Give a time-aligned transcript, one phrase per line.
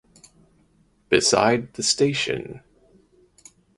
[1.09, 2.61] Beside the station.